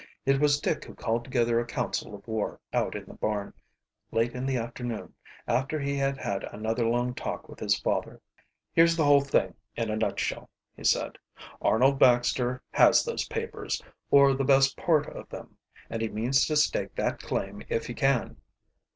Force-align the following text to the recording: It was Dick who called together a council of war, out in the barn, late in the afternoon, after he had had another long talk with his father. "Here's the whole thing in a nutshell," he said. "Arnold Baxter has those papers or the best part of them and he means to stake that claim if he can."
It 0.25 0.39
was 0.39 0.59
Dick 0.59 0.85
who 0.85 0.95
called 0.95 1.23
together 1.23 1.59
a 1.59 1.65
council 1.67 2.15
of 2.15 2.27
war, 2.27 2.59
out 2.73 2.95
in 2.95 3.05
the 3.05 3.13
barn, 3.13 3.53
late 4.11 4.33
in 4.33 4.47
the 4.47 4.57
afternoon, 4.57 5.13
after 5.47 5.79
he 5.79 5.95
had 5.95 6.17
had 6.17 6.43
another 6.45 6.87
long 6.87 7.13
talk 7.13 7.47
with 7.47 7.59
his 7.59 7.77
father. 7.77 8.19
"Here's 8.73 8.95
the 8.97 9.03
whole 9.03 9.21
thing 9.21 9.53
in 9.75 9.91
a 9.91 9.95
nutshell," 9.95 10.49
he 10.75 10.83
said. 10.85 11.19
"Arnold 11.61 11.99
Baxter 11.99 12.63
has 12.71 13.03
those 13.03 13.27
papers 13.27 13.79
or 14.09 14.33
the 14.33 14.43
best 14.43 14.75
part 14.75 15.05
of 15.05 15.29
them 15.29 15.55
and 15.87 16.01
he 16.01 16.09
means 16.09 16.47
to 16.47 16.55
stake 16.55 16.95
that 16.95 17.19
claim 17.21 17.61
if 17.69 17.85
he 17.85 17.93
can." 17.93 18.37